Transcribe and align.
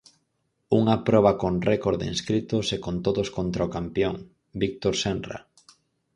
Unha 0.79 0.95
proba 1.07 1.31
con 1.41 1.53
récord 1.69 1.97
de 1.99 2.07
inscritos 2.13 2.65
e 2.75 2.77
con 2.85 2.95
todos 3.05 3.27
contra 3.37 3.67
o 3.67 3.71
campión, 3.77 4.15
Víctor 4.61 4.93
Senra. 5.03 5.37